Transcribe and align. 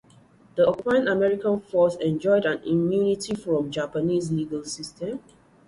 The 0.55 0.65
occupying 0.67 1.07
American 1.07 1.59
force 1.59 1.95
enjoyed 1.97 2.43
an 2.45 2.63
immunity 2.63 3.35
from 3.35 3.65
the 3.65 3.69
Japanese 3.69 4.31
legal 4.31 4.63
system. 4.63 5.19